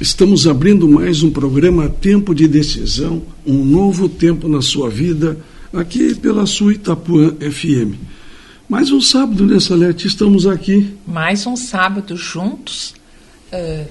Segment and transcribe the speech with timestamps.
[0.00, 5.36] Estamos abrindo mais um programa Tempo de Decisão, um novo tempo na sua vida,
[5.72, 7.98] aqui pela sua Itapuã FM.
[8.68, 10.06] Mais um sábado, né, Salete?
[10.06, 10.96] Estamos aqui.
[11.04, 12.94] Mais um sábado juntos,
[13.52, 13.88] uh,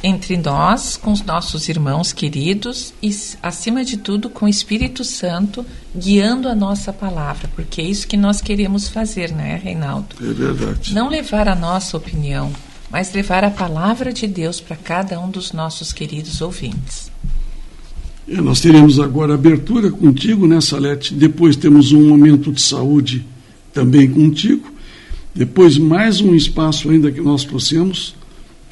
[0.00, 3.10] entre nós, com os nossos irmãos queridos e,
[3.42, 8.16] acima de tudo, com o Espírito Santo guiando a nossa palavra, porque é isso que
[8.16, 10.14] nós queremos fazer, né, Reinaldo?
[10.20, 10.94] É verdade.
[10.94, 12.52] Não levar a nossa opinião,
[12.90, 17.10] mas levar a palavra de Deus para cada um dos nossos queridos ouvintes.
[18.26, 21.14] É, nós teremos agora abertura contigo, né, Salete?
[21.14, 23.24] Depois temos um momento de saúde
[23.72, 24.70] também contigo.
[25.34, 28.14] Depois mais um espaço ainda que nós trouxemos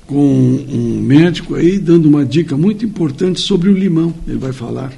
[0.07, 4.93] com um médico aí dando uma dica muito importante sobre o limão, ele vai falar.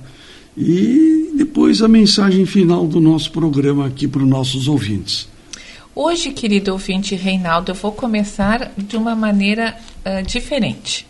[0.56, 5.28] E depois a mensagem final do nosso programa aqui para os nossos ouvintes.
[6.00, 11.04] Hoje, querido ouvinte Reinaldo, eu vou começar de uma maneira uh, diferente.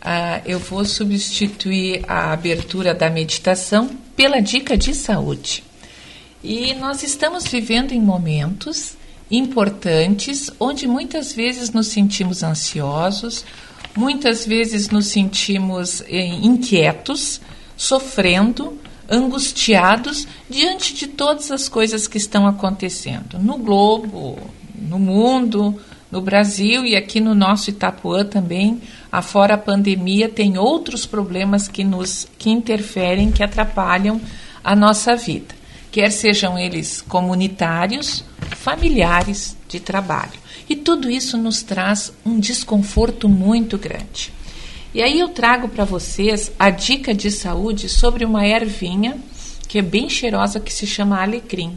[0.00, 5.64] Uh, eu vou substituir a abertura da meditação pela dica de saúde.
[6.40, 8.96] E nós estamos vivendo em momentos
[9.28, 13.44] importantes onde muitas vezes nos sentimos ansiosos,
[13.96, 17.40] muitas vezes nos sentimos eh, inquietos,
[17.76, 24.38] sofrendo, angustiados diante de todas as coisas que estão acontecendo no globo,
[24.74, 25.78] no mundo,
[26.10, 28.80] no Brasil e aqui no nosso Itapuã também.
[29.10, 34.20] Afora a pandemia, tem outros problemas que nos que interferem, que atrapalham
[34.62, 35.54] a nossa vida,
[35.90, 38.24] quer sejam eles comunitários,
[38.56, 40.46] familiares, de trabalho.
[40.68, 44.32] E tudo isso nos traz um desconforto muito grande.
[44.96, 49.18] E aí eu trago para vocês a dica de saúde sobre uma ervinha
[49.68, 51.76] que é bem cheirosa que se chama alecrim.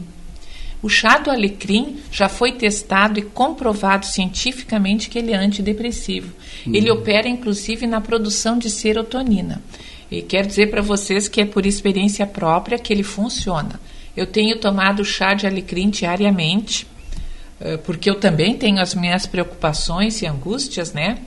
[0.82, 6.32] O chá do alecrim já foi testado e comprovado cientificamente que ele é antidepressivo.
[6.66, 6.74] Uhum.
[6.74, 9.62] Ele opera inclusive na produção de serotonina.
[10.10, 13.78] E quero dizer para vocês que é por experiência própria que ele funciona.
[14.16, 16.86] Eu tenho tomado chá de alecrim diariamente,
[17.60, 21.18] eh, porque eu também tenho as minhas preocupações e angústias, né?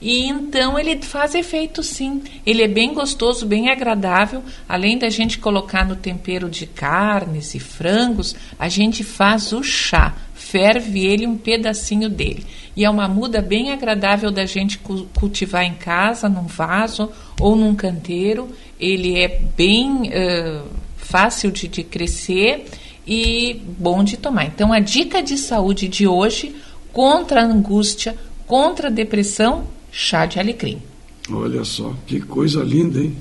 [0.00, 2.22] E então ele faz efeito sim.
[2.46, 4.42] Ele é bem gostoso, bem agradável.
[4.68, 10.14] Além da gente colocar no tempero de carnes e frangos, a gente faz o chá.
[10.34, 12.46] Ferve ele um pedacinho dele.
[12.74, 17.74] E é uma muda bem agradável da gente cultivar em casa, num vaso ou num
[17.74, 18.48] canteiro.
[18.78, 20.66] Ele é bem uh,
[20.96, 22.66] fácil de, de crescer
[23.06, 24.46] e bom de tomar.
[24.46, 26.56] Então, a dica de saúde de hoje
[26.90, 28.16] contra a angústia,
[28.46, 30.80] contra a depressão chá de alecrim.
[31.30, 33.16] Olha só, que coisa linda, hein?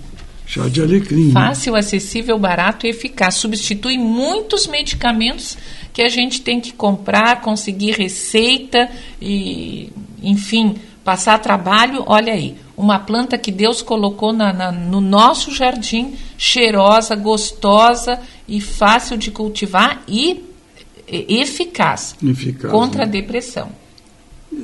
[0.45, 1.31] Chá de alecrim.
[1.31, 3.35] Fácil, acessível, barato e eficaz.
[3.35, 5.55] Substitui muitos medicamentos
[5.93, 8.89] que a gente tem que comprar, conseguir receita
[9.21, 9.91] e,
[10.23, 12.03] enfim, passar trabalho.
[12.07, 18.59] Olha aí, uma planta que Deus colocou na, na, no nosso jardim, cheirosa, gostosa e
[18.59, 20.43] fácil de cultivar e
[21.07, 23.03] eficaz, eficaz contra né?
[23.05, 23.69] a depressão.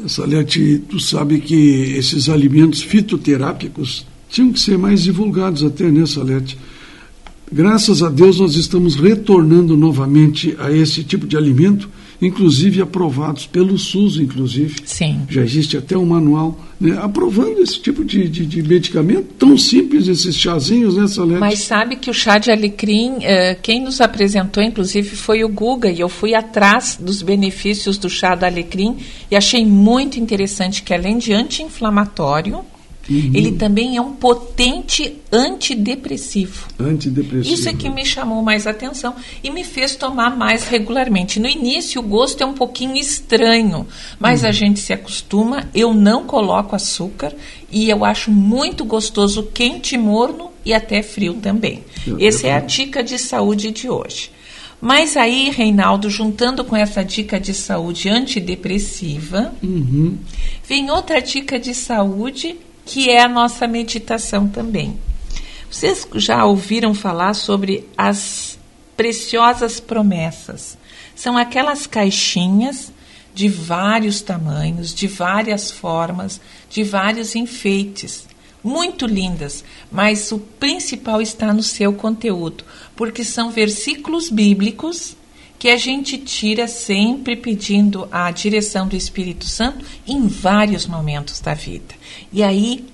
[0.07, 6.57] Salete, tu sabe que esses alimentos fitoterápicos tinham que ser mais divulgados até, né, Salete?
[7.51, 11.89] Graças a Deus nós estamos retornando novamente a esse tipo de alimento
[12.21, 14.75] inclusive aprovados pelo SUS, inclusive.
[14.85, 15.21] Sim.
[15.29, 20.07] Já existe até um manual né, aprovando esse tipo de, de, de, medicamento, tão simples
[20.07, 21.39] esses chazinhos, né, Salete?
[21.39, 25.89] Mas sabe que o chá de alecrim, eh, quem nos apresentou, inclusive, foi o Guga,
[25.89, 28.97] e eu fui atrás dos benefícios do chá do alecrim
[29.31, 32.59] e achei muito interessante que, além de anti-inflamatório,
[33.09, 33.31] Uhum.
[33.33, 36.67] Ele também é um potente antidepressivo.
[36.79, 37.53] Antidepressivo.
[37.53, 41.39] Isso é que me chamou mais atenção e me fez tomar mais regularmente.
[41.39, 43.85] No início, o gosto é um pouquinho estranho,
[44.19, 44.49] mas uhum.
[44.49, 45.69] a gente se acostuma.
[45.73, 47.33] Eu não coloco açúcar
[47.71, 51.83] e eu acho muito gostoso quente, morno e até frio também.
[52.19, 54.31] Essa é a dica de saúde de hoje.
[54.81, 60.17] Mas aí, Reinaldo, juntando com essa dica de saúde antidepressiva, uhum.
[60.67, 64.99] vem outra dica de saúde que é a nossa meditação também.
[65.69, 68.57] Vocês já ouviram falar sobre as
[68.95, 70.77] preciosas promessas?
[71.15, 72.93] São aquelas caixinhas
[73.33, 76.39] de vários tamanhos, de várias formas,
[76.69, 78.27] de vários enfeites.
[78.63, 82.63] Muito lindas, mas o principal está no seu conteúdo,
[82.95, 85.15] porque são versículos bíblicos
[85.65, 91.55] que a gente tira sempre pedindo a direção do Espírito Santo em vários momentos da
[91.55, 91.95] vida.
[92.31, 92.85] E aí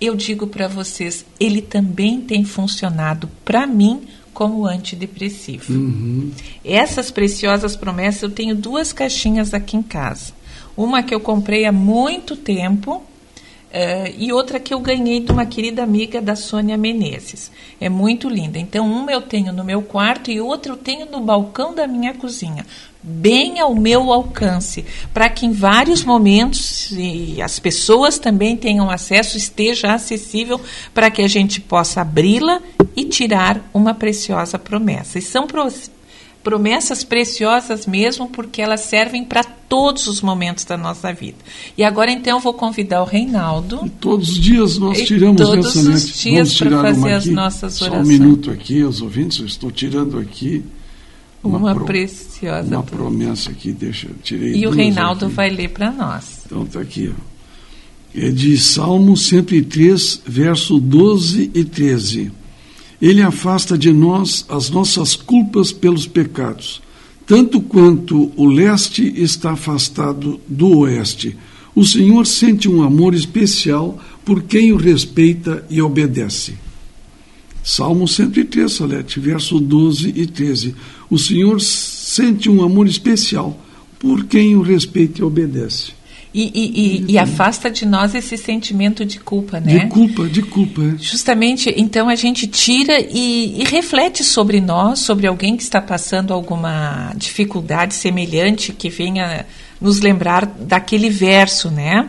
[0.00, 5.72] eu digo para vocês, ele também tem funcionado para mim como antidepressivo.
[5.72, 6.30] Uhum.
[6.64, 10.32] Essas preciosas promessas, eu tenho duas caixinhas aqui em casa.
[10.76, 13.02] Uma que eu comprei há muito tempo,
[13.70, 17.52] Uh, e outra que eu ganhei de uma querida amiga da Sônia Menezes.
[17.80, 18.58] É muito linda.
[18.58, 22.12] Então, uma eu tenho no meu quarto e outra eu tenho no balcão da minha
[22.12, 22.66] cozinha,
[23.00, 24.84] bem ao meu alcance,
[25.14, 30.60] para que em vários momentos e as pessoas também tenham acesso, esteja acessível
[30.92, 32.60] para que a gente possa abri-la
[32.96, 35.16] e tirar uma preciosa promessa.
[35.16, 35.46] E são
[36.42, 41.38] promessas preciosas mesmo, porque elas servem para todos os momentos da nossa vida.
[41.76, 43.80] E agora então eu vou convidar o Reinaldo.
[43.84, 48.06] E todos os dias nós tiramos todos os dias para fazer as nossas orações.
[48.06, 50.64] Só um minuto aqui, os ouvintes, eu estou tirando aqui
[51.42, 54.56] uma, uma pro, preciosa uma promessa aqui, deixa tirei.
[54.56, 55.34] E o Reinaldo aqui.
[55.34, 56.42] vai ler para nós.
[56.46, 57.30] Então está aqui, ó.
[58.12, 62.32] É de Salmo 103, verso 12 e 13.
[63.00, 66.82] Ele afasta de nós as nossas culpas pelos pecados,
[67.26, 71.36] tanto quanto o leste está afastado do oeste.
[71.74, 76.54] O Senhor sente um amor especial por quem o respeita e obedece.
[77.62, 80.74] Salmo 103, Salete, verso 12 e 13.
[81.08, 83.58] O Senhor sente um amor especial
[83.98, 85.92] por quem o respeita e obedece.
[86.32, 89.80] E, e, e, e, afasta de nós esse sentimento de culpa, né?
[89.80, 90.94] De culpa, de culpa.
[90.96, 97.12] Justamente, então a gente tira e, reflete sobre nós, sobre alguém que está passando alguma
[97.16, 99.44] dificuldade semelhante, que venha
[99.80, 102.08] nos lembrar daquele verso, né?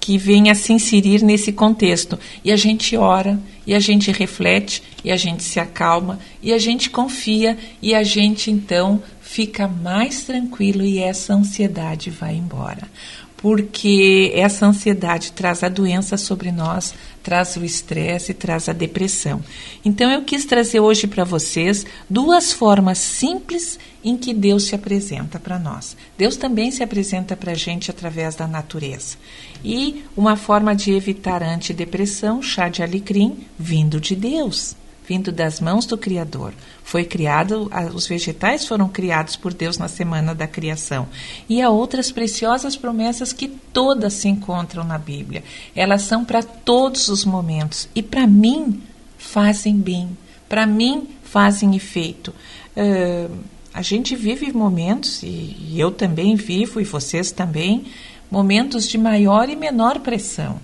[0.00, 2.18] Que venha se inserir nesse contexto.
[2.42, 6.58] E a gente ora, e a gente reflete, e a gente se acalma, e a
[6.58, 12.88] gente confia, e a gente então fica mais tranquilo e essa ansiedade vai embora
[13.36, 16.92] porque essa ansiedade traz a doença sobre nós,
[17.22, 19.40] traz o estresse, traz a depressão.
[19.84, 25.38] Então eu quis trazer hoje para vocês duas formas simples em que Deus se apresenta
[25.38, 25.96] para nós.
[26.16, 29.16] Deus também se apresenta para a gente através da natureza.
[29.64, 34.74] E uma forma de evitar antidepressão, chá de alecrim, vindo de Deus
[35.08, 36.52] vindo das mãos do Criador.
[36.84, 41.08] Foi criado, os vegetais foram criados por Deus na semana da criação.
[41.48, 45.42] E há outras preciosas promessas que todas se encontram na Bíblia.
[45.74, 48.82] Elas são para todos os momentos e para mim
[49.16, 50.16] fazem bem,
[50.46, 52.34] para mim fazem efeito.
[52.76, 53.34] Uh,
[53.72, 57.84] a gente vive momentos, e eu também vivo, e vocês também,
[58.30, 60.58] momentos de maior e menor pressão.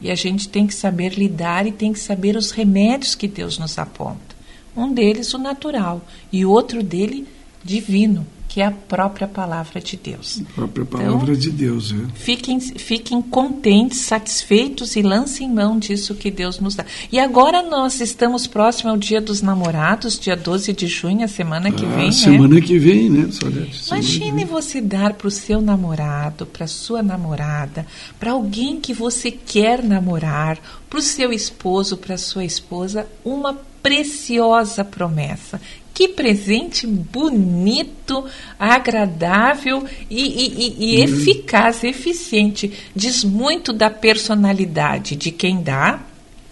[0.00, 3.58] E a gente tem que saber lidar e tem que saber os remédios que Deus
[3.58, 4.36] nos aponta.
[4.76, 6.00] Um deles, o natural,
[6.32, 7.26] e outro dele,
[7.62, 10.42] divino, que é a própria palavra de Deus.
[10.50, 12.04] A própria palavra então, de Deus, é.
[12.14, 16.84] Fiquem, fiquem contentes, satisfeitos e lancem mão disso que Deus nos dá.
[17.12, 21.70] E agora nós estamos próximo ao Dia dos Namorados, dia 12 de junho, a semana
[21.70, 22.60] que ah, vem, semana né?
[22.60, 23.86] que vem, né, Solete?
[23.86, 27.86] Imagine você dar para o seu namorado, para sua namorada,
[28.18, 30.58] para alguém que você quer namorar,
[30.88, 35.60] para o seu esposo, para sua esposa, uma preciosa promessa
[36.00, 38.24] que presente bonito,
[38.58, 41.04] agradável e, e, e uhum.
[41.04, 42.72] eficaz, eficiente.
[42.96, 46.00] Diz muito da personalidade de quem dá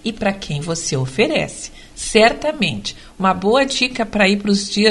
[0.04, 1.70] e para quem você oferece.
[1.94, 2.94] Certamente.
[3.18, 4.38] Uma boa dica para ir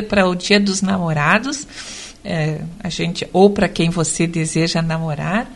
[0.08, 1.68] para o dia dos namorados,
[2.26, 5.52] é, a gente, ou para quem você deseja namorar,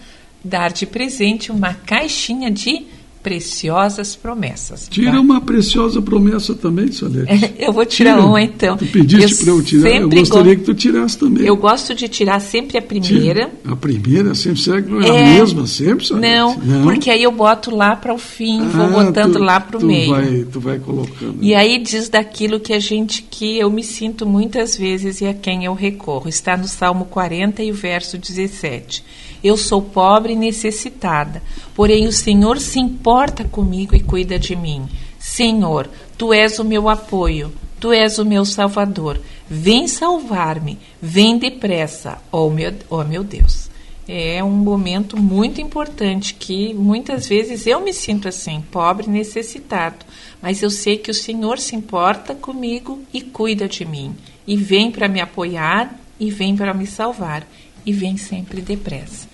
[0.45, 2.85] dar de presente uma caixinha de
[3.21, 4.87] preciosas promessas.
[4.89, 5.19] Tira tá?
[5.19, 7.53] uma preciosa promessa também, Salete.
[7.59, 8.25] eu vou tirar Tira.
[8.25, 8.77] uma então.
[8.77, 11.45] Tu pediste para eu tirar, eu gostaria que tu tirasse também.
[11.45, 13.45] Eu gosto de tirar sempre a primeira.
[13.45, 13.51] Tira.
[13.65, 16.27] A primeira sempre será que não é, é, a mesma sempre, Salete?
[16.27, 19.59] Não, não, porque aí eu boto lá para o fim, vou ah, botando tu, lá
[19.59, 20.09] para o meio.
[20.09, 21.37] Vai, tu vai colocando.
[21.41, 25.33] E aí diz daquilo que a gente que eu me sinto muitas vezes e a
[25.33, 26.27] quem eu recorro.
[26.27, 29.03] Está no Salmo 40 e o verso 17.
[29.43, 31.41] Eu sou pobre e necessitada,
[31.73, 32.79] porém o Senhor se
[33.11, 34.87] importa comigo e cuida de mim.
[35.19, 39.19] Senhor, tu és o meu apoio, tu és o meu salvador.
[39.49, 43.69] Vem salvar-me, vem depressa, ó oh meu, oh meu Deus.
[44.07, 50.05] É um momento muito importante que muitas vezes eu me sinto assim, pobre, necessitado,
[50.41, 54.15] mas eu sei que o Senhor se importa comigo e cuida de mim,
[54.47, 57.45] e vem para me apoiar, e vem para me salvar,
[57.85, 59.27] e vem sempre depressa.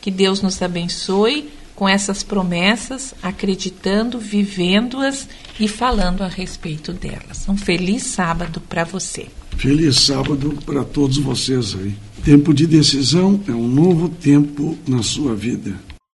[0.00, 5.28] Que Deus nos abençoe com essas promessas, acreditando, vivendo-as
[5.58, 7.48] e falando a respeito delas.
[7.48, 9.26] Um feliz sábado para você.
[9.56, 11.94] Feliz sábado para todos vocês aí.
[12.24, 15.74] Tempo de decisão é um novo tempo na sua vida.